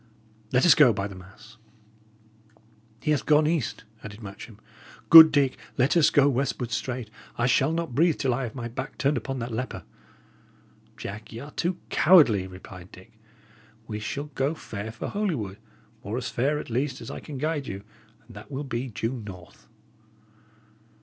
Let 0.51 0.65
us 0.65 0.73
go, 0.73 0.91
by 0.93 1.07
the 1.07 1.13
mass!" 1.13 1.57
"He 3.03 3.11
hath 3.11 3.23
gone 3.27 3.45
east," 3.45 3.83
added 4.03 4.23
Matcham. 4.23 4.57
"Good 5.11 5.31
Dick, 5.31 5.59
let 5.77 5.95
us 5.95 6.09
go 6.09 6.27
westward 6.27 6.71
straight; 6.71 7.11
I 7.37 7.45
shall 7.45 7.71
not 7.71 7.93
breathe 7.93 8.17
till 8.17 8.33
I 8.33 8.41
have 8.41 8.55
my 8.55 8.67
back 8.67 8.97
turned 8.97 9.15
upon 9.15 9.37
that 9.37 9.51
leper." 9.51 9.83
"Jack, 10.97 11.31
y' 11.31 11.37
are 11.41 11.51
too 11.51 11.77
cowardly," 11.91 12.47
replied 12.47 12.91
Dick. 12.91 13.11
"We 13.85 13.99
shall 13.99 14.31
go 14.33 14.55
fair 14.55 14.91
for 14.91 15.07
Holywood, 15.07 15.59
or 16.01 16.17
as 16.17 16.29
fair, 16.29 16.57
at 16.57 16.71
least, 16.71 16.99
as 17.01 17.11
I 17.11 17.19
can 17.19 17.37
guide 17.37 17.67
you, 17.67 17.83
and 18.25 18.35
that 18.35 18.49
will 18.49 18.63
be 18.63 18.87
due 18.87 19.13
north." 19.23 19.67